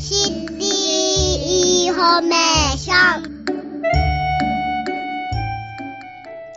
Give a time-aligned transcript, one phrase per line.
[0.00, 3.82] シティインフォメーション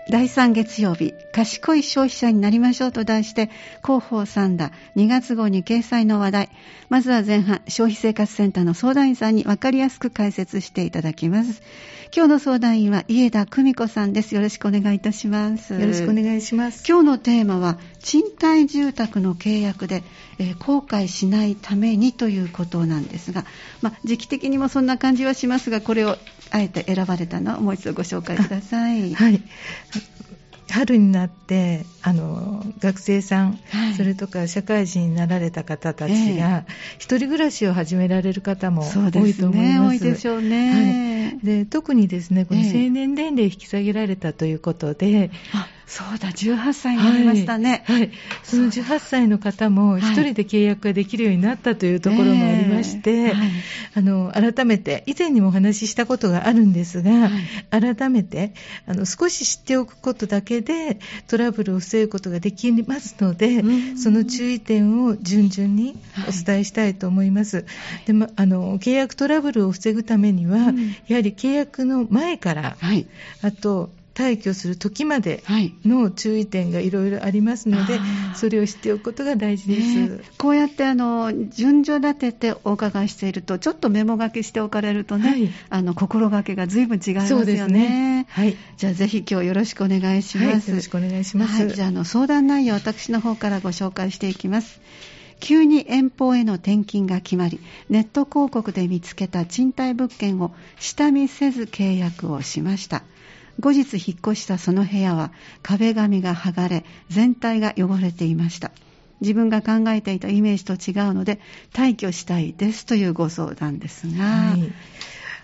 [0.10, 3.50] 第3月曜日、賢い消費者になりましょうと題して、
[3.84, 6.50] 広報三田2月号に掲載の話題。
[6.90, 11.64] まずは前半、消費生活センターの相談員さんに分かりやすく解説していただきます。
[12.16, 14.36] 今日の相談員は家田久美子さんです。
[14.36, 15.74] よろしくお願いいたします。
[15.74, 16.84] よろしくお願いします。
[16.88, 20.04] 今日のテーマは、賃貸住宅の契約で、
[20.38, 23.44] えー、後悔しないためにということなんですが、
[23.82, 26.18] まあ、時期的にもそんな感じはしますが、これを
[26.52, 29.14] あえて選ばれたのをもう一度ご紹介ください。
[29.16, 29.42] はい。
[30.70, 36.66] 春になってあの学生さん、はい、それとか社会人になられた方たちが、えー、
[36.98, 39.90] 一人暮らしを始められる方も多いと思います。
[39.90, 45.30] 多いでしょうね、はい、で特にですねこの成年年齢引き下げられたということで、えー
[45.86, 47.84] そうだ、18歳になりましたね。
[47.86, 48.02] はい。
[48.02, 48.12] はい、
[48.44, 53.50] その18歳の方も、一人で契約ができるようになったというところもありまして、はい、
[53.96, 57.30] あの、改めて、以前にもお話ししたことがあるんですが、は
[57.80, 58.54] い、改めて、
[58.88, 63.64] あの、少し知っておくことだけで、トラブルを防ぐことができますので、
[63.98, 67.66] その注意点を順々にお伝えしたいと思います。
[68.06, 70.74] でも、あの、契約トラブルを防ぐためには、
[71.08, 72.78] やはり契約の前から、
[73.42, 75.44] あと、退去する時まで
[75.86, 87.54] の注意点がいろいろありますので、はい、それを知っておくことが大事です、ね、こうやってあの順序立ててお伺いしているとちょっとメモ書きしておかれるとね、はい、あの心がけが随分違いますよね。
[87.68, 94.80] ね、はい、じゃあぜひ今日よろしくお願いします、よろしくお願いします、じゃあの相談内容私の方からご紹介していきます。
[95.40, 103.04] 急に遠方への転勤が決まりネット広告で見つけた賃貸物件を下見せず契約をしました
[103.60, 108.72] 後日引っ越したその部屋は壁紙が剥がれ全体が汚れていました。
[109.22, 111.40] 自分が考えていたイメージと違うので
[111.72, 114.72] 退去したいですというご相談ですが、はい、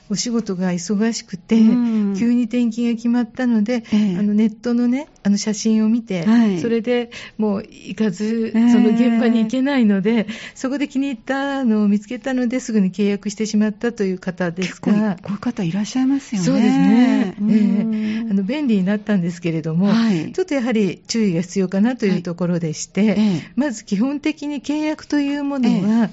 [0.10, 16.46] お仕事が忙しくて、うん、急に転勤が決まったので、えあのネットのね、あの写真を見て、はい、それでもう行かず、その現場に行けないので、えそこで気に入ったのを見つけたので、すぐに契約してしまったという方ですが、こういう方いらっしゃいますよね。
[16.46, 17.36] そうですね。
[17.38, 23.20] えー、あの便利になったんですけれども、はい、ちょっとやはり注意が必要かなというところでして、はい、
[23.56, 26.10] まず基本的に契約というものは、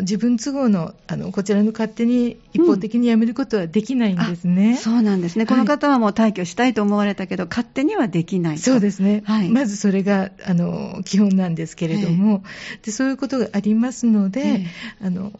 [0.00, 4.76] 自分都合のあのこちらの勝手に一方的にやめめることはできないんですね。
[4.76, 5.46] そうなんですね。
[5.46, 9.22] この方はもう退去したいと思われたけど、勝手にはできないそうですね。
[9.24, 12.44] はい、まずそれが、あの、基本なんですけれども、
[12.82, 14.66] でそういうことがありますので、
[15.02, 15.32] あの、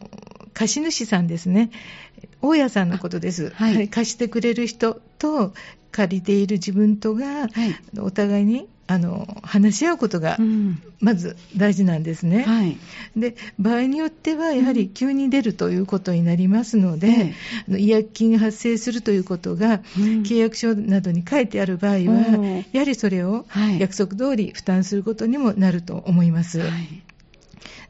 [0.53, 1.69] 貸主さんですね。
[2.41, 3.51] 大家さんのことです。
[3.55, 5.53] はい、貸してくれる人と
[5.91, 7.49] 借りている自分とが、はい、
[7.99, 10.37] お互いにあの話し合うことが
[10.99, 12.77] まず大事なんですね、うんはい、
[13.15, 17.33] で場合によってはやはり急に出るということになりますので、
[17.67, 19.79] うん、違約金が発生するということが、
[20.23, 23.45] 契約書などに書いてある場合は、やはりそれを
[23.79, 26.59] 約束通り負担することにもなると思います。
[26.59, 27.05] はい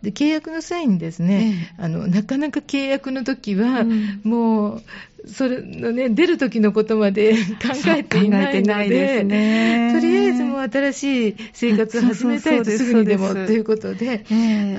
[0.06, 4.84] で契約の際にですね、ええ、あのなかなか契約の時は、うん、もう
[5.28, 14.34] それのね、出る時のことまで 考えていないので、でね、とりあえずもう新しい生活を始めたいとすぐにでもということで、あ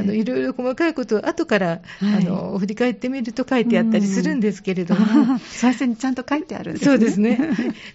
[0.05, 6.93] のいろいろ細かいことを後から、はい、あの振り返ってみると書いてあったりするんですけれども、 最初にちゃんと書いてあるんですね。
[6.93, 7.41] そうですね。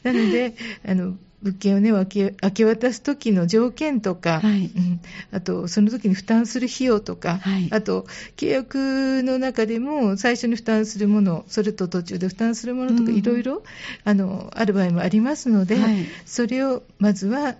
[0.04, 0.54] なので、
[0.86, 2.06] あの物件をね、明
[2.52, 5.00] け渡す時の条件とか、はい、うん、
[5.32, 8.06] あと、その時に負担する費用とか、はい、あと、
[8.38, 13.64] 契約の中でも最初に負担するもの、それと途中で負担するものとか、いろいろ、
[14.04, 17.56] あの、ある場合もありますので、はい、それをまずは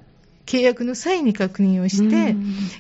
[0.46, 2.36] 契約の際に確認をして、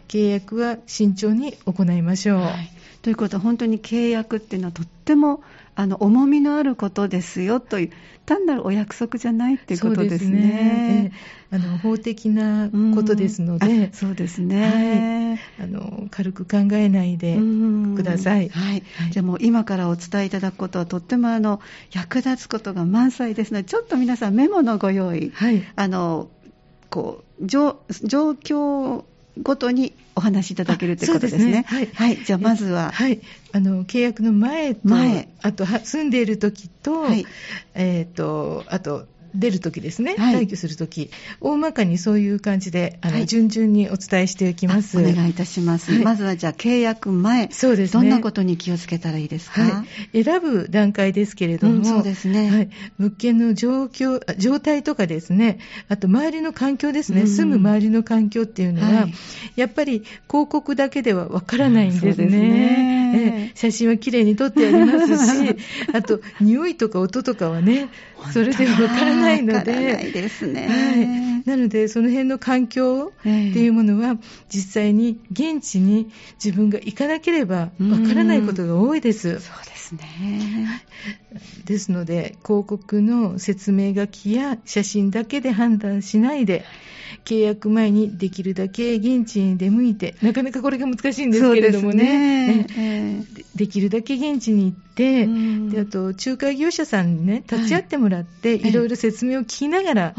[0.07, 2.41] 契約は慎重に行いましょう。
[3.01, 5.43] ということは、本当に契約っていうのはとっても
[5.75, 7.91] あの重みのあることですよという
[8.25, 11.11] 単なるお約束じゃないっていうことですね。
[11.49, 17.37] あの法的なことですので、そうですね、はい、あの軽く考えないで
[17.95, 18.49] ください。
[18.49, 21.59] はい、じゃあもう今からお伝えいただくことはとってもあの
[21.91, 26.29] 役立つことが満載ですので、ちょっと皆さんメモのご用意、はい、あの
[26.89, 29.03] こう状況
[29.41, 31.41] ごとにお話しいただけるということですね。
[31.41, 31.65] すね。
[31.67, 33.21] はい、はい、じゃあまずは、はい、
[33.53, 35.29] あの契約の前と、前。
[35.41, 37.25] あと住んでいる時と、はい、
[37.73, 40.35] えっ、ー、とあと出るときですね、はい。
[40.45, 43.25] 退去するとき、大まかにそういう感じで、あの、はい。
[43.25, 44.97] 順々にお伝えしていきます。
[44.97, 45.91] あお願いいたします。
[45.91, 46.03] はい。
[46.03, 48.03] まずはじゃあ契約前、そうですね。
[48.03, 52.49] どんなことに気をつけたらいいですか、はい、選ぶ段階ですけれども、うんそうですね。
[52.49, 57.27] はい、物件の状況、あ状態とかですね、あと周りの環境ですね、うん。
[57.27, 59.13] 住む周りの環境っていうのは、はい。
[59.55, 62.13] やっぱり広告だけではわからないんですね。
[62.13, 63.01] そうですね。
[63.13, 63.51] ええ。
[63.55, 65.55] 写真は綺麗に撮ってありますし、
[65.93, 67.89] あと匂いとか音とかはね、
[68.31, 70.67] それではわからないのわからないで、ですね。
[70.67, 74.17] はい、なので、その辺の環境っていうものは、
[74.49, 76.11] 実際に現地に
[76.43, 77.69] 自分が行かなければわ
[78.07, 79.39] からないことが多いです。
[79.39, 80.81] そうですね。
[81.65, 86.65] ですので、広告の説明書きや写真だけで判断しないで、
[87.25, 93.25] 契約前にできるだけ現地に出向いて、なかなかこれが難しいんですけれどもね、ですね。
[93.33, 95.69] でできるだけ現地に行って、うん。
[95.69, 98.69] であと仲介業者さんにね、立ち会ってもらって、はい。
[98.69, 100.15] いろいろ説明を聞きながら、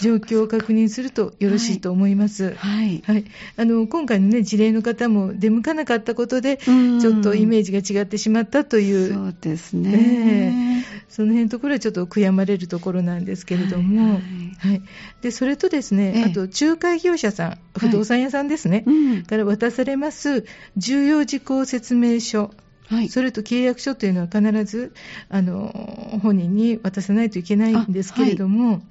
[0.00, 2.54] 状況を確認するとよろしいと思います。
[2.54, 3.02] はい。
[3.06, 3.24] はい、
[3.56, 7.00] あの今回の、ね、事例の方も出向かなかったことで、うん。
[7.00, 10.85] ちょっとイメージが違ってしまったという、そうですね。
[11.08, 14.20] その辺のところはちょっと悔やまれるところなんですけれども、は
[14.58, 14.76] はい。
[14.76, 14.82] い
[15.22, 16.24] でそれとですね、ええ。
[16.24, 20.44] あと仲介業者さん、不動産屋さんですね、うんから渡されます
[20.76, 22.52] 重要事項説明書、
[22.88, 23.08] はい。
[23.08, 24.92] それと契約書というのは必ず
[25.28, 28.82] あの本人に渡さないといけないんですけれども、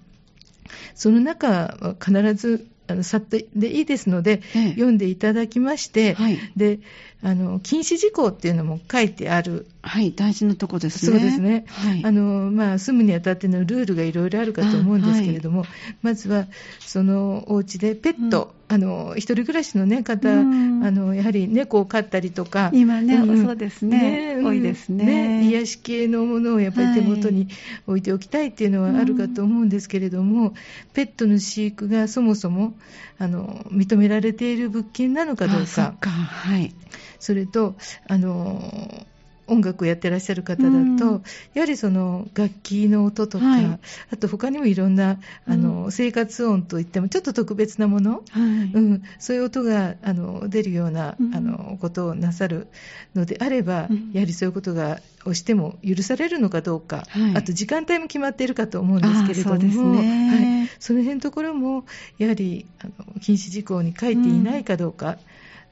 [0.96, 4.70] その中は必ずあのさっとでいいですので、ええ。
[4.72, 6.38] 読んでいただきまして、はい。
[6.56, 6.80] で
[7.25, 11.19] あの禁止事項っていうのも書いてあるはい、大事なとこですね。
[11.19, 12.04] そうですね、はい。
[12.04, 15.63] あのまあ、住むにあたってのルールがいろいろあるかと思うんですけれども、
[16.01, 16.48] まずは
[16.80, 27.48] そのお家でペット、あの一人暮らしの、ね、方、うんあのやはり猫を飼ったりとか、今ねんそうですね多いですね癒し系のものをやっぱり手元に
[27.86, 30.56] 置いておきたいっていうのはあるかと思うんですけれども、
[30.94, 32.74] ペットの飼育がそもそも
[33.19, 35.92] あの認められている物件なのかどうかあ。
[36.00, 36.10] か。
[36.10, 36.74] はい。
[37.20, 37.76] それと、
[38.08, 39.06] あの
[39.48, 41.24] 音楽をやってらっしゃる方だと、うん。
[41.54, 43.80] やはりその楽器の音とか、はい。
[44.12, 48.42] あと他にもいろんなあの、生活音といってもちょっと特別なもの、はい。
[48.74, 51.36] うん、そういう音があの出るような、うん。
[51.36, 52.68] あのことをなさる
[53.14, 54.12] のであれば、うん。
[54.14, 57.36] やはりそういうことがをしても許されるのかどうか、はい。
[57.36, 60.60] あと時間帯も決まっているかと思うんですけれども、そね。
[60.60, 61.86] はい、その辺のところも
[62.18, 65.18] やはりあの禁止事項に書いていないかどうか、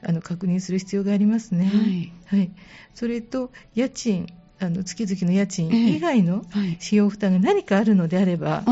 [0.06, 1.70] あの確認する必要がありますね。
[2.26, 2.50] はい
[2.94, 4.26] それと家賃
[4.60, 6.78] あの月々の家賃以外のはい。
[6.80, 8.62] 費用負担が何かあるのであれば、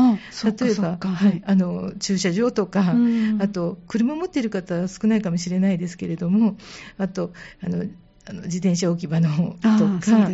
[0.59, 0.97] 例えば。
[1.01, 6.55] はい、あの駐車場とか、うんあと車持っている方は少ないかもしれないですけれども、
[6.97, 7.85] あとあの
[8.25, 10.29] あの自転車置き場の方とあか、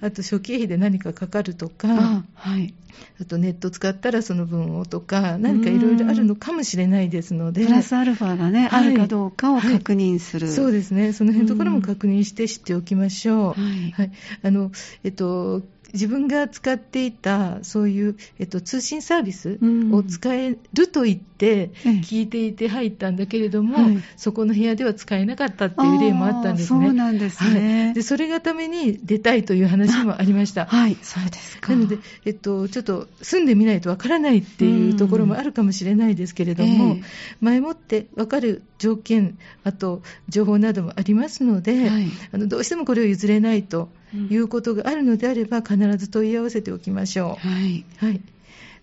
[0.00, 2.74] あと諸経費で何かかかるとか、あ、はい。
[3.20, 8.86] あとネット使ったらその分をとか、何かいろいろあるのかもしれないですので、プラスアルファがね、はい。
[8.88, 10.48] あるかどうかを確認する。
[10.48, 13.60] そうですね、その辺のところも確認して知っておきましょう。
[13.60, 14.12] はい。
[14.42, 14.70] あの
[15.02, 15.62] えっと
[15.94, 19.94] 自分が使っていたそういう、えっと、通信サービスうん。
[19.94, 21.88] を使えると言ってええ。
[22.00, 23.98] 聞いていて入ったんだけれども、はい。
[24.16, 26.86] そこの部屋では使えなかったっていう例もあったんですね。
[26.86, 27.84] そうなんですね。
[27.86, 30.66] はい、でそれがために出たいという話もありました。
[30.66, 31.72] はい、そうですか。
[31.72, 37.02] なので、えっと、ちょっと住んでみないとわからないっていうところもあるかもしれないですけれども、ええ
[37.40, 42.06] 前もってわかる条件、あと情報などもありますので、はい。
[42.32, 43.90] あのどうしてもこれを譲れないと
[44.30, 47.48] いうことがあるのであれば、必ず問い合わせておきましょう。
[47.48, 47.84] はい。
[47.98, 48.20] はい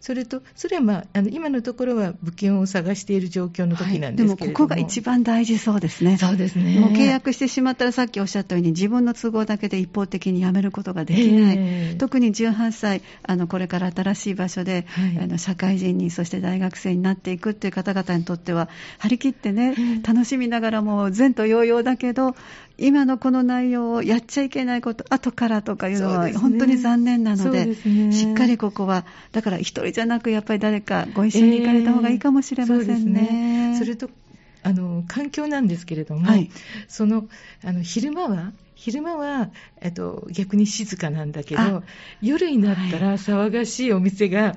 [0.01, 6.17] それと、それは、まあ、あの今のところは物件を探している状況の時なんですけれども、でもここが一番大事そうですね。
[6.17, 11.55] そうですねもう契約してしまったらさっきおっしゃったように自分の都合だけで一方的に辞めることができない。
[11.55, 22.35] ええ特に18歳、あのこれから新しい場所で、はいあの社会人に、そして大学生になっていくっていう方々にとっては、張り切ってね、ええ楽しみながらも前途洋々だけど、
[22.77, 28.11] 今のこの内容をやっちゃいけないこと、後からとかいうのは本当に残念なので、ですね。
[28.11, 33.21] しっかりここは、だから一人じゃなく、やっぱり誰かご一緒に行かれた方がいいかもしれませんね。
[33.21, 33.79] ええそね。
[33.79, 34.09] それと
[34.63, 36.49] あの環境なんですけれども、はい。
[36.87, 37.27] その
[37.63, 38.51] あの昼間は
[38.81, 41.83] 昼間は、えっと、逆に静かなんだけどあ
[42.19, 44.55] 夜になったら騒がしいお店が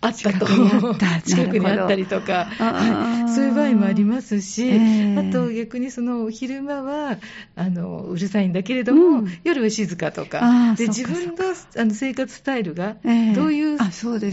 [0.00, 0.46] あったと
[1.24, 5.18] 近くにあったりとか、はいそういう場合もありますし、ええ。
[5.18, 7.18] あと逆にその昼間は
[7.56, 9.26] あのうるさいんだけれども、うん。
[9.44, 11.44] 夜は静かとあかで自分の
[11.76, 13.32] あの生活スタイルがええ。
[13.34, 14.28] どういうのかって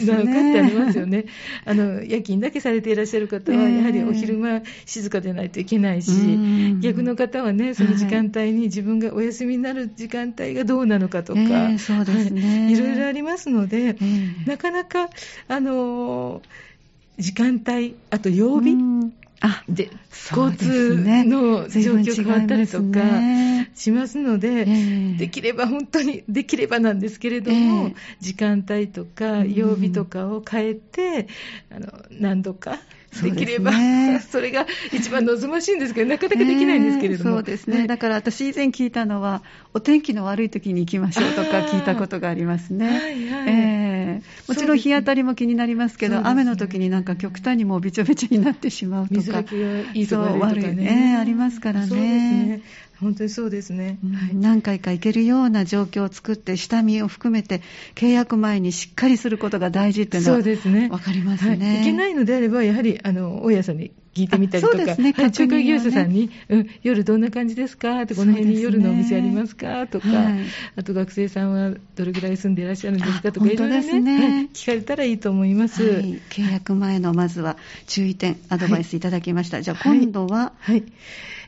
[0.54, 1.26] ねありますよね。
[1.66, 3.78] あの夜勤だけされていらっしゃる方は、ええ。
[3.78, 6.80] やはりお昼間静かでないといけないし、うん。
[6.82, 12.66] 逆の方はね、その時間帯に自分がお休みになる時間帯がどうなのかとか、ええそうですね。
[12.66, 12.74] はい。
[12.74, 14.50] いろいろありますので、ええ。
[14.50, 15.10] なかなか
[15.54, 16.42] あの
[17.20, 18.76] 時間帯、あと曜日、
[19.40, 19.92] あで
[20.32, 23.02] 交通の状況変わったりとか
[23.76, 31.28] しますので、ね、できれば本当に できればなんですけれども、えー、時間帯とか曜日とかを変えて、
[31.70, 31.88] あの
[32.20, 32.80] 何度か
[33.22, 37.36] できれば、ね、 それが一番望ましいんですけど、なかなかできないんですけれども。
[37.36, 39.44] そうですね、はい、だから私以前聞いたのは、
[39.74, 42.88] お天気の悪い時に行きましょうとか聞いたことがありますね。
[42.88, 43.83] はいはい
[44.14, 49.16] えー、もちろん日当たりも気になりますけど、ね、雨の時になんか極端にもうびちょびちょになってしまうとか。
[49.16, 49.40] 水が
[49.94, 51.18] いいとか悪いね。
[51.20, 52.62] ありますからね。
[53.04, 53.14] そうですね。
[53.14, 57.62] 本当にそうですね、はい、何回か行けるような状況を作って、下見を含めて、
[57.96, 68.04] 契約前にしっかりすることが大事っていうのは、そうですね、分かりますね、はい、いけないのであれば、やはりあの大家さんに聞いてみたりとか、ね、はい、仲介業者さんに、うん、夜どんな感じですか？
[68.04, 69.88] って、この辺に夜のお店ありますか？
[69.88, 70.40] とか、はい、
[70.76, 73.32] あと学生さんはどれぐらい住んでいらっしゃるんですか？
[73.32, 77.58] とか、いろいろね、ねはい、聞かれたらいいと思います、契約前のまずは
[77.88, 79.62] 注意点、アドバイスいただきました。
[79.62, 80.84] じゃあ今度は、はい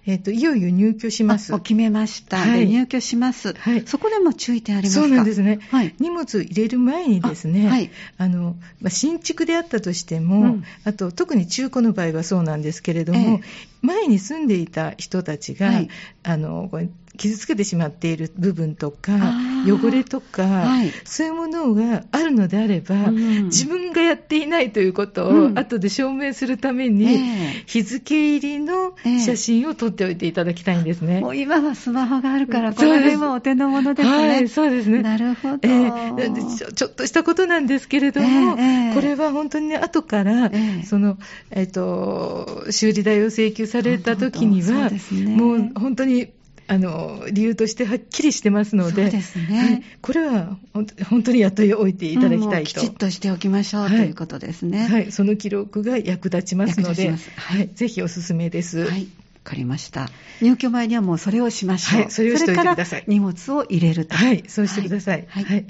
[0.08, 1.52] えっ、ー、と、いよいよ入居します。
[1.60, 2.38] 決めました。
[2.38, 3.54] はい、入居します。
[3.54, 3.84] はい。
[3.88, 5.08] そこでも注意点ありますか？
[5.08, 5.60] そうなんですね。
[5.72, 5.96] はい。
[6.00, 7.90] 荷物入れる前にですね、はい。
[8.18, 13.42] あの、まあ、新築であったとしても、うん、あと、特に中古の場合はそうなんですけれども、えー、
[13.82, 15.90] 前に住んでいた人たちが、はい、
[16.24, 19.14] あの、これ傷つけてしまっている部分とか、
[19.66, 31.22] 汚れとか、はい、そういうものがあるのであれば、うん、自分がやっていないということを、後で証明するために、えー、日付入りの写真を撮っておいていただきたいんですね。
[31.22, 34.28] もう今はスマホがあるから、これはお手の物ですね。
[34.28, 35.02] はい、そうですね。
[35.02, 36.72] なるほど、えーちょ。
[36.72, 40.52] ちょっとしたことなんですけれども、えー、これは本当にね、後から、
[40.86, 41.18] その、
[41.52, 45.00] えっ、ー、と、修理代を請求された時には、ね、
[45.36, 46.28] もう本当に
[46.68, 50.58] あの理由としてはっきりしてますので、そうですね、はい、これは
[51.10, 54.88] 本当にやっておいていただきたいと、きちっとしておきましょう、はい、ということですね。
[54.88, 58.86] はい、その記録が役立ちますので、はい、ぜひおすすめです。
[58.86, 59.08] はい
[59.46, 60.10] かりました。
[60.42, 62.02] 入居前にはもうそれをしましょう。
[62.02, 63.04] はい、それをしておいてください。
[63.08, 64.16] 荷物を入れると。
[64.16, 65.26] はい、そうしてください。
[65.30, 65.44] はい。
[65.46, 65.66] はい、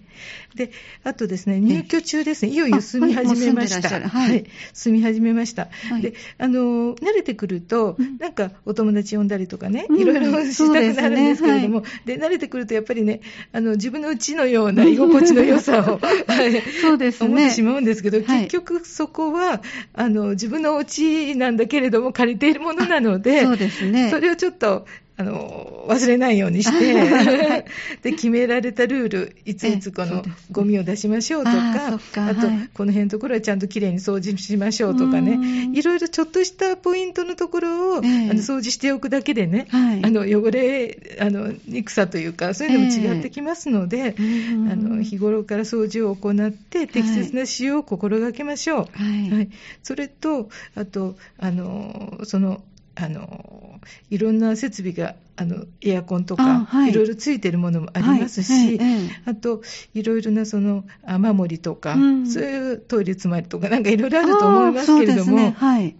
[0.55, 0.71] で、
[1.03, 4.09] あとですね、入居中ですね、いよいよ住み始めました。
[4.09, 5.67] はい、住み始めました。
[5.89, 13.19] はい、で、あの、慣れてくると、なんかお友達呼んだりとかね、いろいろしたくなるんですけれども、で、慣れてくるとやっぱりね、
[13.51, 17.27] あの、自分の家のような居心地の良さを、 はい、そうですね。
[17.27, 19.61] 思ってしまうんですけど、結局そこは、
[19.93, 24.09] あの、自分のお家なんだけれども、借りているものなので、そうですね。
[24.09, 24.85] それをちょっと、
[25.17, 27.65] あの、忘れないようにして、
[28.03, 48.87] で、決められたルール、いついつこのゴミを出しましょうとか、あかあと、はい、この辺のところはちゃんときれいに掃除しましょうとかね、いろいろちょっとしたポイントのところを、えー、あの掃除しておくだけでね、はい、あの、汚れ、あの、憎さというか、そういうのも違ってきますので、えー、あの、日頃から掃除を行って、適切な使用を心がけましょう。
[48.91, 49.31] はい。
[49.31, 49.49] はい、
[49.81, 52.61] それと、あと、あの、その、
[52.95, 58.77] あのいろんな設備があのエアコンとか、はい、いろいろついてるものもありますし、はい。
[58.77, 59.61] はい、あと
[59.93, 65.55] いろいろなその雨漏りとか、うん、そういうトイレ詰まりとかなんかいろいろあると思いますけれども、ね。
[65.57, 65.95] はい、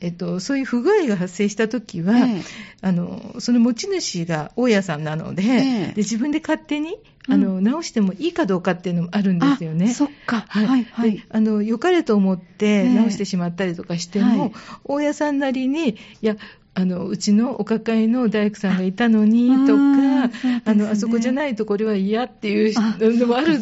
[0.00, 2.42] えっと、そういう不具合が発生したときは、ええ、
[2.82, 9.92] あの、その持ち主が大家さんなので、え、で自分で勝手に、あの、うん、直してもいいかどうかっていうのもあるんですよね。
[9.92, 10.44] そっか。
[10.48, 10.84] はい。
[10.84, 11.24] はい。
[11.28, 14.52] あの、良かれと思って直してしまったりとかしても、
[14.84, 16.36] 大家さんなりに、いや、
[16.78, 19.80] あのうちのお抱えの大工さんがいたのにとか、
[20.24, 23.58] あね、あのあそこじゃないところは嫌っていうのもある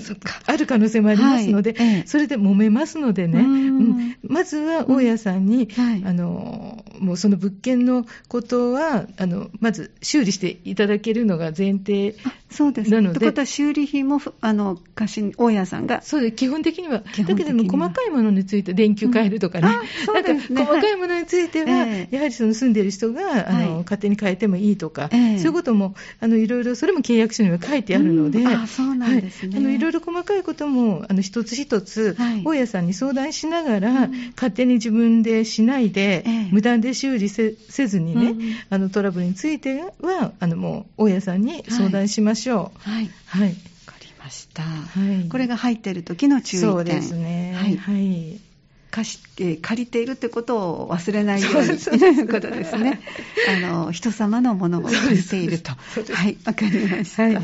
[0.47, 5.85] ある可能性もありますので、はい、それで揉めますのでね、うん、まずは大家さんに、うん。
[5.85, 12.17] はい、あのもうその物件のことはあのまず修理していただけるのが前提
[12.51, 12.91] そうです。
[12.91, 13.19] なので。
[13.19, 16.03] ということは修理費もあの貸し大家さんが。
[16.03, 16.37] そうです。
[16.37, 19.69] 基本的にはだけども細かいものについて電球変えるとかね、
[20.09, 29.59] うん、なんか細かいものについては、はい、やはりその住んでいる人人が、あの、勝手に変えてもいいとか、そういうことも、あの、いろいろ、それも契約書には書いてあるので、あ、そうなんですね。
[29.59, 37.55] あの、いろいろ細かいことも、あの、一つ一つ、大家さんに相談しながら、勝手に自分でしないで、無断で修理せ
[37.87, 38.35] ずにね、
[38.71, 42.89] あの、トラブルについては、あの、もう、大家さんに相談しましょう。
[42.89, 43.11] はい。
[43.27, 43.49] はい。
[43.49, 43.55] わ
[43.87, 44.63] かりました。
[44.63, 45.29] はい。
[45.29, 46.71] これが入っている時の注意点。
[46.71, 47.55] そうですね。
[47.57, 47.77] はい。
[47.77, 48.44] はい
[48.95, 53.01] 貸し、えー、借りているってことを忘れないようにということですね。
[53.51, 55.73] あの、人様のものを借りていると。
[55.73, 57.25] はい、わかりました。
[57.25, 57.39] はい、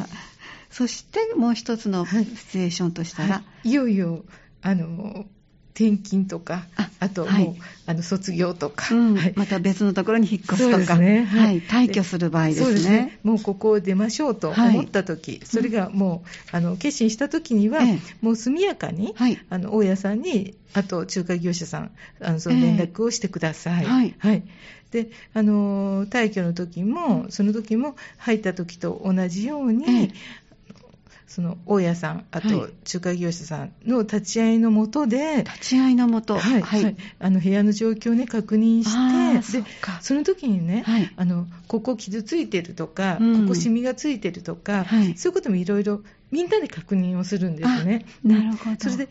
[0.71, 4.25] そしてもう一つのシチュエーションとしたら、はい、いよいよ、
[4.63, 5.27] あの、
[5.75, 9.17] 転勤とか、ああともう、はい、あの卒業とか、うん。
[9.17, 12.79] はい、また別のところに引っ越すとか、ね、はい、退去する場合ですね。
[12.79, 13.19] すね。
[13.23, 16.23] もうここを出ましょうと思った時、はい、それがも
[16.53, 17.81] うあの決心した時には、
[18.21, 19.15] もう速やかに、
[19.49, 23.85] あの大家さんにあと仲介業者さん、あのその連絡をしてください。
[23.85, 24.43] はい、はい。
[24.91, 30.13] であの退去の時も、その時も入った時と同じように、
[31.31, 32.71] その大家さん、あと仲
[33.01, 39.65] 介業者さんの立ち会いのもとで、立ち会いのもと、はい、はい、あの部屋の状況を、ね、確認して、で
[40.01, 48.05] その時にね、はい、あのここ傷ついてるとか、うん、ここシミがついてるとか、はい、そういうこともいろいろみんなで確認をするんですね。
[48.25, 48.77] なるほど。
[48.79, 49.09] それで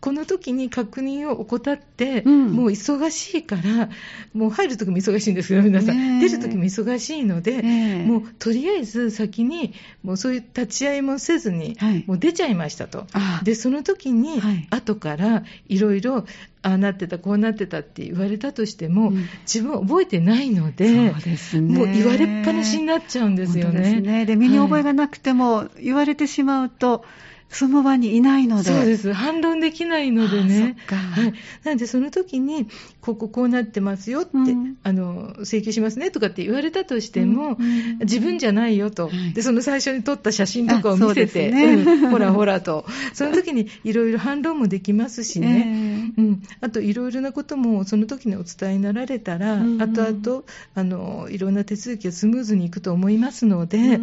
[0.00, 3.90] この時に確認を怠って、うん、もう忙しいから、
[4.32, 6.20] もう入る時も忙しいんですよ、皆さん。
[6.20, 7.62] 出る時も忙しいので、
[8.06, 13.06] もうとりあえず先に、もうそういう立ち会いもせずに、はい、もう出ちゃいましたと。
[13.42, 14.40] で、その時に、
[14.70, 16.24] 後からいろいろ、
[16.62, 23.80] ああなってた、こうなってたって言われたとしても、うん、自分は覚えてないので、そうですね、もう言われっぱなしになっちゃうんですよね。
[23.80, 24.26] ですね。
[24.26, 27.04] で、身に覚えがなくても、言われてしまうと、
[27.48, 28.70] その場にいないので。
[28.70, 29.12] そうです。
[29.12, 30.76] 反論できないのでね。
[30.86, 31.34] はい。
[31.64, 32.68] なんで、その時に、
[33.00, 46.42] こここうなってますよって、うん、あの、請求しますねとかって言われたとしても、うん、自分じゃないよと、はい、で、その最初に撮った写真とかを見せて、ねうん、 ほらほらと、その時にいろいろ反論もできますしね、えー、うん。
[46.60, 53.98] あと、いろいろなこともその時にお伝えになられたら、うん、後々、あの、いろんな手続きがスムーズにいくと思いますので、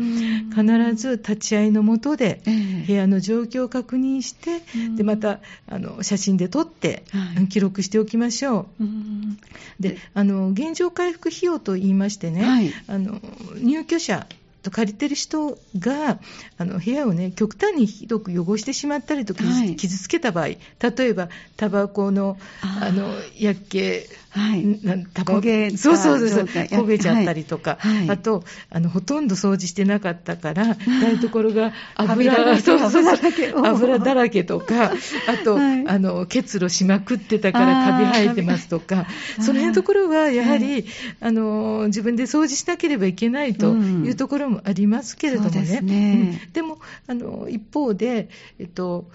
[0.49, 2.41] 必ず立ち会いのもとで、
[2.87, 8.83] 部屋の状状況を確認して、うん、でまたあの写真で撮って、はい、記録しておきましょう。
[8.87, 9.37] うん、
[9.79, 13.19] であの現状回復費用といいましてね、はい、あの
[13.61, 14.27] 入居者
[14.63, 16.19] と借りてる人が
[16.57, 20.59] あの部屋をね極端にひどく汚してしまったりとか、はい、傷つけた場合例
[20.99, 22.37] えばタバコの
[22.81, 24.79] あの薬気はい、
[25.15, 25.41] タバコ
[25.77, 34.37] そうそうそう焦げちゃったりとか、はい、あとあのほとんど掃除してなかったから台所が油そうそうそう油だらけ。
[34.43, 34.91] とか
[35.27, 39.05] あと、はい、あの結露しまくってたからカビ生えてますとか
[39.37, 40.85] その辺のところはやはり、
[41.19, 46.39] あの自分で掃除しなければいけないというところもありますけれどもね、ね。
[46.45, 49.09] うん、でもあの一方で、えっと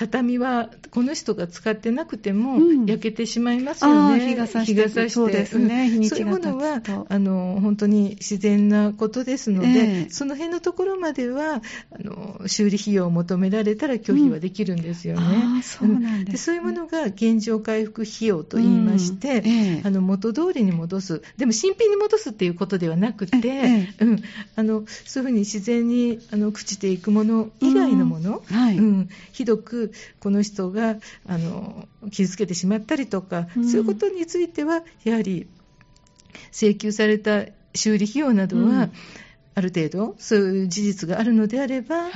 [0.00, 5.10] 畳はこの人が使ってなくても焼けてしまいますよね、うん、日が差してして。
[5.10, 6.80] そうですね、日にちがそういうものは
[7.10, 19.34] あの本当に自然なことですので、えー、その辺のところまではあの修理費用を求められたら拒否はできるんですよね、うん、そうなんで、ね、そういうものが現状回復費用といいまして、うん。
[19.48, 21.22] えー、あの元通りに戻す。
[21.36, 24.22] でも新品に戻すっていうことではなくて、えー、うん、
[24.56, 28.78] あのそういうふうに自然にあの朽ちていくもの以外のもの、はい。
[28.78, 29.89] うん、ひどく
[30.20, 35.48] この人があの傷つけてしまったりとか、うん、そういうことについてはやはり
[36.52, 38.92] 請求された修理費用などは、うん、
[39.54, 42.12] ある程度そういう事実があるのであれば、はい、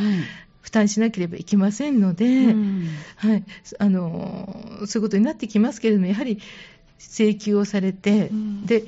[0.61, 3.45] 負担しなければいけませんので、うん、はい、
[3.79, 6.41] あのそういうことになってきますけれどもやはり
[6.99, 8.31] 請求をされて、
[8.65, 8.85] で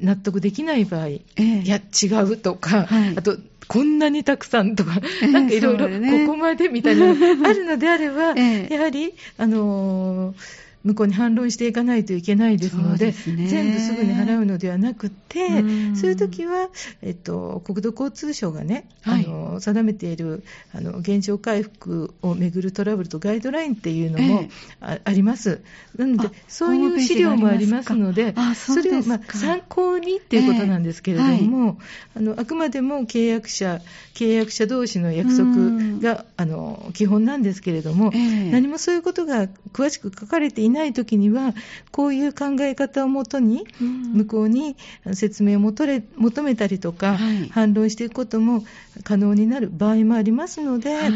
[0.00, 5.00] 納得できない場合、えー、いや違うとか、はい、あとこんなにたくさんとか、
[5.32, 8.34] なんかいろいろここまでみたいなのがあるのであれば、
[8.70, 15.48] やはり、あのー向こうに反論していかないといけないですので、でね、全部すぐに払うのではなくて、
[15.96, 16.68] そういう時は、
[17.02, 24.48] えっと、国土交通省がね、はい、あの定めているあの現状回復をめぐるトラブルとガイドラインっていうのも
[24.80, 25.60] あ,、あります。
[25.96, 31.76] なので、そういう資料もありますので、それを、まあ、参考にっていうことなんですけれども、えーはい、
[32.16, 33.80] あのあくまでも契約者、
[34.14, 41.54] 契約者同士の約束があの基本なんですけれども、えー、何もそういうことが詳しく書かれていないない時には
[41.90, 44.76] こういう考え方をもとに向こうに
[45.14, 47.18] 説明を求れ求めたりとか、
[47.50, 48.64] 反論していくことも
[49.02, 51.12] 可能になる場合もありますので、はい、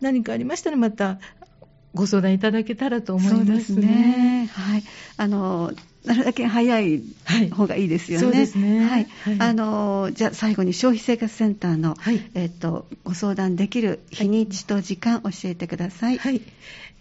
[0.00, 1.18] 何かありましたらまた
[1.94, 4.48] ご相談いただけたらと思いますね。
[4.52, 4.84] はい、
[5.16, 5.72] あの
[6.04, 7.02] なるだけ早い
[7.50, 8.26] 方がいいですよね。
[8.26, 8.84] はい、そうですね。
[8.86, 9.06] はい。
[9.24, 16.18] はい、あのじゃあ最後に消費生活センターの、はい、えっ、とご相談できる日にちと時間教えてください。
[16.18, 16.40] はい。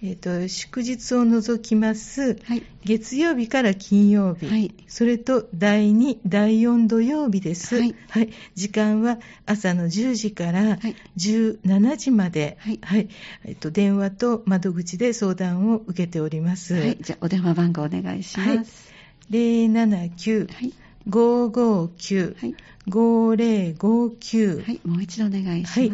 [0.03, 10.77] えーと、祝日を除きます、はい、月曜日から金曜日、はい、それと第2、第4土曜日です、はい、はい、時間は朝の10時から
[11.17, 12.79] 17時まで、はい。
[13.43, 16.75] えーと、電話と窓口で相談を受けております。
[16.75, 18.91] はい、じゃあお電話番号お願いします。
[19.31, 20.73] 079、はい。
[21.09, 22.55] 559、はい、
[22.87, 25.73] 5059、はい、もう一度お願いします。
[25.79, 25.89] はい、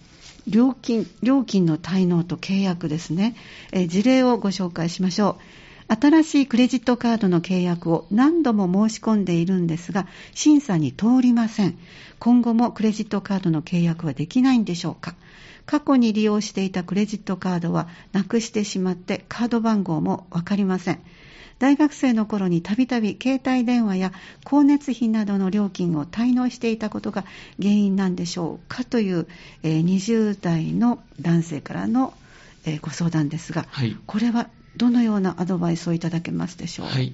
[0.47, 3.37] 料金、料金の滞納と契約ですね、
[3.73, 5.68] えー、事例をご紹介しましょう。
[5.89, 11.79] 新しいクレジットカードの契約を何度も申し込んでいるんですが、審査に通りません。
[12.19, 15.15] 今後もクレジットカードの契約はできないんでしょうか
[15.67, 21.01] 過去に利用していたクレジットカードはなくしてしまってカード番号もわかりません。
[21.59, 27.25] 大学生の頃にたびたび携帯電話や光熱費などの料金を滞納していたことが
[27.61, 29.27] 原因なんでしょうかという、
[29.63, 32.15] え20代の男性からの、
[32.65, 34.49] えご相談ですが、はい、これは
[34.79, 36.87] どのようなアドバイスをいただけますでしょう？
[36.87, 37.13] はい。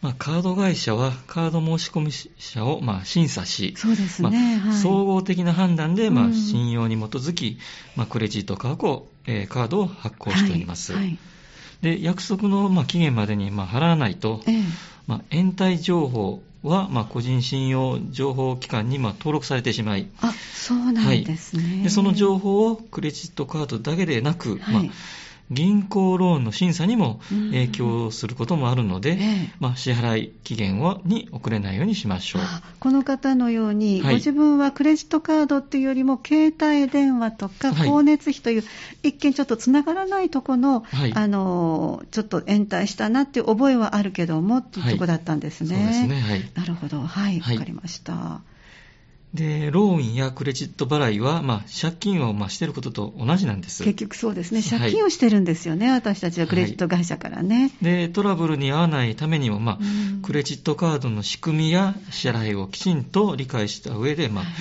[0.00, 7.58] まあ、カード会社はカード申込者をまあ審査し、そうですね、まあ、総合的な判断でまあ信用に基づき、
[7.96, 10.94] まあ、クレジットカードえー、カードを発行しております。
[10.94, 11.18] はいはい、
[11.82, 14.62] で約束のまあ期限までにまあ払わないと、ええ。
[15.06, 24.82] まあ、延滞情報は、まあ、個人信用情報機関に、まあ、登録されてしまい、あそうなんですね、はい、でその情報をクレジットカードだけでなく、はい、まあ
[25.50, 32.42] 銀行ローンの審査にも影響することもあるので、ええ、まあ、支払い期限をに遅れないようにしましょう。
[32.78, 38.66] この方のように、はい、ご自分はクレジットカードっていうよりも携帯電話とか光熱費という、は
[39.02, 45.68] い、一見ちょっとつながらないとこの、はい、あのちょっと延滞したなっていう覚えはあるけどもっていうとこだったんですね。
[45.68, 47.00] そうですね、はい、なるほど。
[47.00, 47.40] はい。
[47.40, 48.40] わかりました。
[49.34, 53.84] で、ローンやクレジット払いは、まあ、借金をまあしていることと同じなんです。
[53.84, 54.60] 結局そうですね。
[54.60, 59.78] 借金をしてるんですよね、はい、私たちはクレジット会社からね、はい、で、トラブルに遭わないためにも、まあ、
[60.26, 64.54] クレジットカードの仕組みや支払いをきちんと理解した上で、まあ、はい、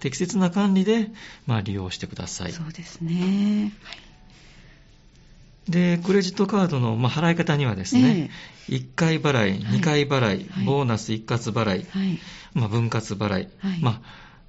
[0.00, 1.10] 適切な管理で、
[1.46, 2.52] まあ、利用してください。
[2.52, 3.72] そうですね。
[5.68, 8.30] で、クレジットカードの、まあ、払い方にはですね、
[8.68, 11.86] えー、1回払い、2回払い、ボーナス一括払い、
[12.54, 13.48] まあ、分割払い、はい、
[13.82, 14.00] まあ、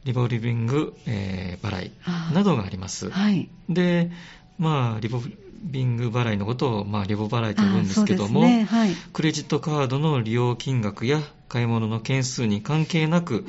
[0.05, 1.91] リボルビング、えー、払い
[2.33, 3.09] などがあります。
[3.09, 4.11] はい、で、
[4.59, 5.21] まあ、リボ
[5.61, 8.63] ビング払いのことを、まあ、リボ払いと呼ぶんですけども、ね。
[8.65, 13.45] はい、クレジットカードの利用金額や買い物の件数に関係なく、うん。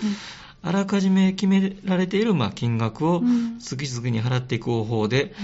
[0.61, 3.22] あらかじめ決められているまあ金額を
[3.61, 5.35] 次々に払っていく方法で、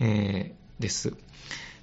[0.00, 1.14] うんえー、です。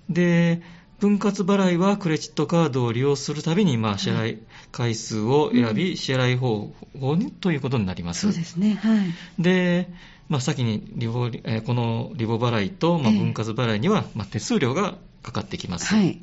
[0.09, 0.61] で、
[0.99, 8.21] 分割払いはクレジットカードを利用するたびに、まあ、支払い回数を選び、支払い方法にということになります。
[8.21, 8.75] そうですね。
[8.75, 9.41] はい。
[9.41, 9.89] で、
[10.29, 15.93] まあ、先にリボ、えー、このリボ払いと、まあ、分割払いには、まあ、手数料がかかってきます。
[15.93, 16.19] はい、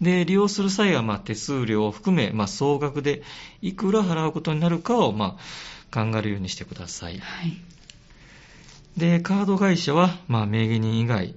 [0.00, 3.22] で、利用する際は、まあ、手数料を含め、まあ、総額で
[3.62, 5.36] いくら払うことになるかを、ま
[5.92, 7.18] あ、考えるようにしてください。
[7.18, 7.60] はい、
[8.96, 11.34] で、カード会社は、まあ、名義人以外、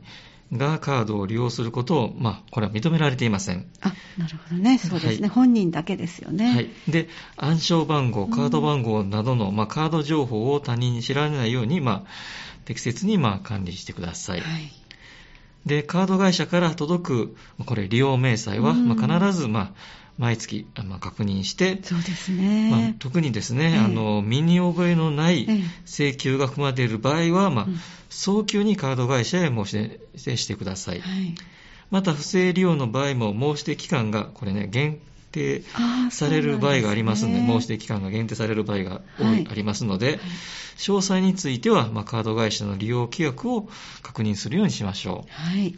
[0.58, 3.66] がカードを利用することを、まあ、これは認められていません。
[3.82, 4.78] あ、なるほどね。
[4.78, 5.22] そうですね。
[5.22, 6.54] はい、本人だけですよね。
[6.54, 6.70] はい。
[6.88, 12.10] で、暗証番号、カード番号などの、まあ、カード情報を他人に知られないように、まあ、
[12.66, 14.42] 適切に、まあ、管理してください。
[14.42, 14.72] はい。
[15.66, 17.36] で、カード会社から届く、
[17.66, 19.72] これ、利用明細は、まあ、必ず、まあ、
[20.18, 22.70] 毎月、まあ、確認して、そうですね。
[22.72, 25.48] まあ、特にですね、えー、あの、身に覚えのない
[25.86, 31.02] 請求が含まれている場合は、まあ、うん、早急にカード会社へ申し出してください。
[31.02, 31.36] はい、
[31.90, 35.00] また、不正利用の場合も申し出期間が、これね、限
[35.32, 35.64] 定
[36.12, 40.20] される場合がありますので、でね、申し出期間が限定される場合がはい、ありますので、
[40.78, 43.68] 詳細については、まあ、カード会社の利用規約を
[44.04, 45.32] 確認するようにしましょう。
[45.32, 45.76] はい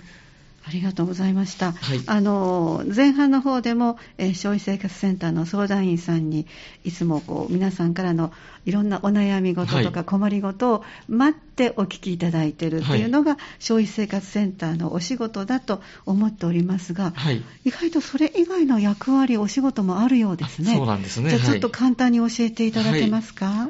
[0.67, 1.73] ありがとうございました。
[1.73, 6.47] はい、あの前半の方でも、えー、消費生活センターの相談員さんに
[6.83, 8.33] いつもこう皆さんからの
[8.65, 20.73] いろんなお悩み事とか困り事を待ってお聞きいただいているというのが、消費生活センターのお仕事だと思っておりますが、はい、意外とそれ以外の役割、お仕事もあるようですね。
[20.73, 21.29] そうなんですね。
[21.29, 23.69] じゃあちょっと簡単に教えていただけますか？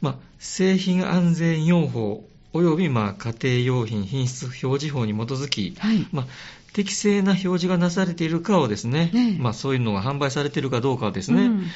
[0.00, 6.06] まあ、製品安全用法およびまあ家庭用品品質表示法に基づき、はい。
[6.12, 6.26] まあ、
[6.72, 11.66] 適正な表示がなされているかをですね、ねまあ、そういうのが販売されているかどうかをですね、うん。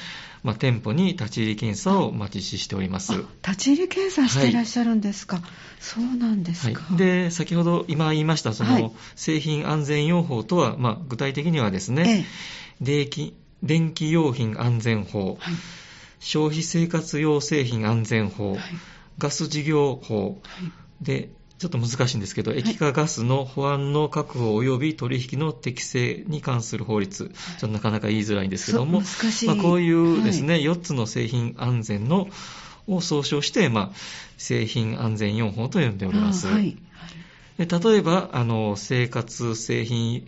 [0.42, 3.12] まあ、店舗に立ち入り検査をまあ実施しております。
[3.46, 5.36] 立ち入り検査していらっしゃるんですか。
[5.36, 5.44] はい、
[5.78, 6.82] そうなんですか。
[6.82, 12.26] はい、で、先ほど今言いました、その製品安全用法とは、まあ、具体的にはですね、
[12.80, 15.54] 電気電気用品安全法、はい、
[16.18, 18.56] 消費生活用製品安全法、
[19.22, 20.42] ガス事業法
[21.00, 29.00] で、ちょっと難しいんですけど、液化ガスの保安の確保及び取引の適正に関する法律、ちょっとなかなか言いづらいんですけども、
[29.46, 32.26] まあ、こういうですね、はい、4つの製品安全の
[32.88, 33.96] を総称して、まあ、
[34.38, 36.48] 製品安全4法と呼んでおります。
[36.48, 36.76] はい、
[37.58, 40.26] 例えば、あの生活製品、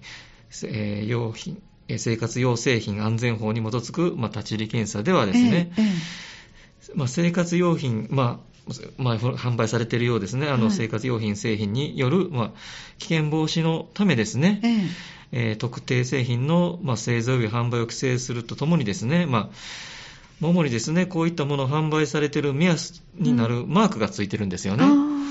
[0.62, 1.61] えー、用品、
[1.98, 8.53] 生活用製品安全法に基づく、まあ、立ち入り検査ではですね、えーえー、まあ、生活用品、まあ
[8.96, 12.50] まあ、販売されているようですね、あの生活用品、製品による、まあ、
[12.98, 14.61] 危険防止のためですね、
[15.33, 15.53] ええ。
[15.53, 24.85] ー、特定製品の、まあ、製造や販売を規制するとともにですね、まあ、主にですね、こういったものを販売されている目安になるマークがついてるんですよね。
[24.85, 25.29] うん、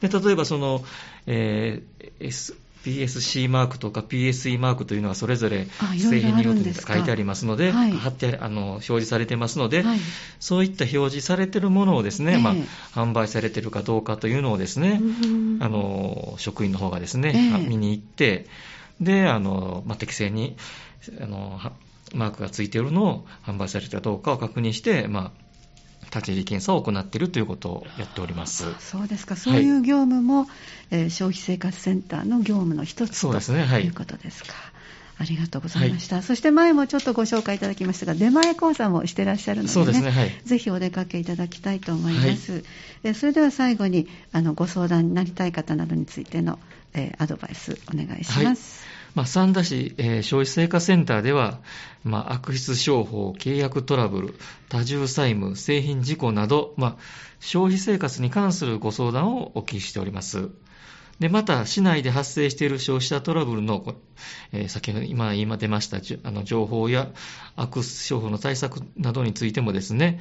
[0.00, 0.84] で例えばその、
[1.26, 5.66] えー PSC マークとか PSE マークというのはそれぞれ
[5.98, 9.98] 製品によって書いてありますので、はい、貼ってあの表示されてますので、はい、
[10.40, 12.54] そういった表示されているものをですね、えー、まあ、
[12.92, 15.00] 販売されているかどうかというのをですね、
[15.60, 18.46] あの職員の方がですね、えー、見に行って、
[19.00, 20.56] で、あのまあ、適正に
[21.20, 21.60] あの
[22.14, 25.51] マークがついているのを販売されているかどうかを確認して、まあ
[26.12, 28.64] 立ち入り検査を行っているということをやっております。
[28.80, 29.36] そうですか。
[29.36, 30.48] そういう業務も、はい、
[30.90, 34.54] えー、消費生活センターの業務の一つと、ねはい、いうことですか。
[35.18, 42.64] ありがとうございました、はい、そして前もちょっとご紹介いただきましたが、出前講座もしてらっしゃるので、ね、ですね、はい、ぜひお出かけいただきたいと思います。
[43.04, 46.58] はい、それでは最後にあのご相談になりたい方などについての、
[46.94, 48.91] えー、アドバイスお願いします。
[49.14, 51.60] まあ、三田市、えー、消費生活センターでは、
[52.02, 54.34] まあ、悪質商法、契約トラブル、
[54.68, 56.96] 多重債務、製品事故など、まあ、
[57.40, 60.50] 消費生活に関するご相談をお聞きしております。
[61.20, 63.94] で、また、市内で発生している消費者トラブルの、
[64.52, 67.10] えー、先ほど今、今出ました、あの、情報や
[67.56, 70.20] 悪商法の対策などについてもですね、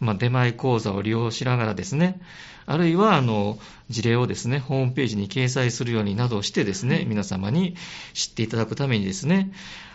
[0.00, 2.20] まあ、出前講座を利用しながらですね、
[2.66, 7.76] あるいは、あの、事例をですね、ホームページに掲載するようになどしてですね、皆様に
[8.14, 9.52] 知っていただくためにですね、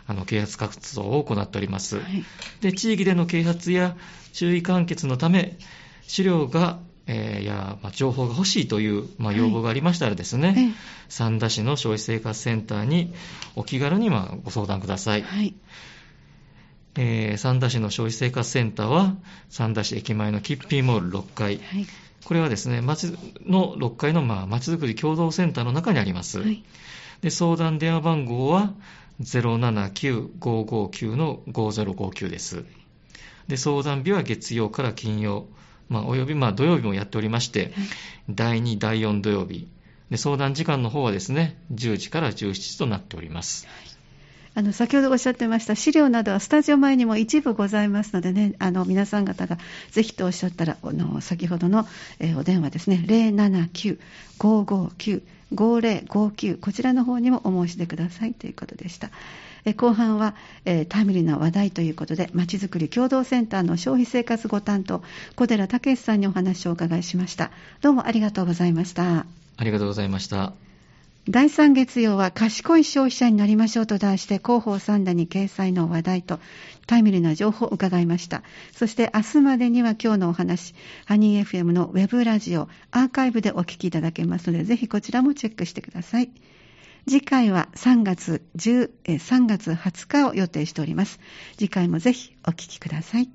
[0.07, 1.97] あの、啓発活動を行っております。
[1.97, 2.23] はい、
[2.61, 3.95] で、地域での啓発や
[4.33, 5.57] 注意喚決のため、
[6.07, 10.73] 資料がえー、や、まあ、情報が欲しいという、まあ、要望がありましたらですね、はい、
[11.09, 13.13] 三田市の消費生活センターに
[13.55, 15.21] お気軽にまあご相談ください。
[15.21, 15.53] はい
[16.97, 19.15] えー、三田市の消費生活センターは、
[19.49, 21.57] 三田市駅前のキッピーモール6階。
[21.57, 21.85] はい、
[22.23, 23.13] これはですね、町
[23.45, 26.39] の6階のまあ町づくり共同センターの中にあります。
[26.39, 26.63] はい、
[27.21, 28.73] で相談電話番号は
[29.21, 32.63] 079-559の5059です。
[33.47, 35.47] で相談日は月曜から金曜。
[35.89, 37.71] まあ、およびまあ土曜日もやっておりまして、はい、
[38.29, 39.67] 第2、第4土曜日、
[40.09, 43.67] で相談時間の方はですね、10時から17時となっております。
[43.67, 43.95] はい
[44.57, 49.57] あの先ほどおっしゃってました資料などはスタジオ前にも一部ございますのでね、あの皆さん方が
[49.91, 51.85] ぜひとおっしゃったら、あの先ほどの、
[52.19, 53.03] えー、お電話ですね、
[54.39, 59.09] 079-559-5059、こちらの方にもお申し出くださいということでした。
[59.65, 65.03] え後半は、えー、タイムリーな話題ということで、まちづくり共同センターの消費生活ご担当、
[65.35, 67.51] 小寺武さんにお話をお伺いしました。
[67.81, 69.25] どうもありがとうございました。
[69.57, 70.53] ありがとうございました。
[71.27, 76.39] 第3月曜は賢い消費者になりましょうと題して広報三段に掲載の話題と
[76.85, 78.43] タイムリーな情報を伺いました。
[78.73, 80.75] そして明日までには今日のお話、
[81.05, 86.29] ハニー FM のウェブラジオ、アーカイブでお聞きいただけますので、ぜひこちらもチェックしてください。
[87.07, 91.19] 次回は3月10、3月20日を予定しております。
[91.57, 93.29] 次回もぜひお聞きください。